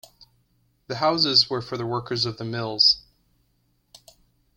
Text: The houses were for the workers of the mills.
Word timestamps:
The 0.87 0.95
houses 0.95 1.47
were 1.47 1.61
for 1.61 1.77
the 1.77 1.85
workers 1.85 2.25
of 2.25 2.39
the 2.39 2.43
mills. 2.43 3.03